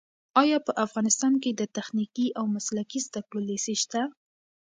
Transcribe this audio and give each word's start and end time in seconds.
ایا 0.41 0.57
په 0.67 0.71
افغانستان 0.85 1.33
کې 1.43 1.51
د 1.53 1.61
تخنیکي 1.77 2.27
او 2.39 2.45
مسلکي 2.55 2.99
زده 3.07 3.21
کړو 3.27 3.39
لیسې 3.49 3.75
شته؟ 3.83 4.01